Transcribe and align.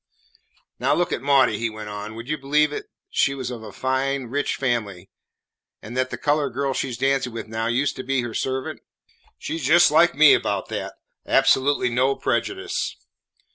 "Now 0.79 0.95
look 0.95 1.13
at 1.13 1.21
Maudie," 1.21 1.59
he 1.59 1.69
went 1.69 1.89
on; 1.89 2.15
"would 2.15 2.27
you 2.27 2.35
believe 2.35 2.73
it 2.73 2.75
that 2.75 2.85
she 3.11 3.35
was 3.35 3.51
of 3.51 3.61
a 3.61 3.71
fine, 3.71 4.31
rich 4.31 4.55
family, 4.55 5.11
and 5.79 5.95
that 5.95 6.09
the 6.09 6.17
coloured 6.17 6.55
girl 6.55 6.73
she 6.73 6.91
's 6.91 6.97
dancing 6.97 7.31
with 7.33 7.47
now 7.47 7.67
used 7.67 7.95
to 7.97 8.03
be 8.03 8.21
her 8.23 8.33
servant? 8.33 8.81
She 9.37 9.59
's 9.59 9.63
just 9.63 9.91
like 9.91 10.15
me 10.15 10.33
about 10.33 10.69
that. 10.69 10.95
Absolutely 11.27 11.89
no 11.91 12.15
prejudice." 12.15 12.95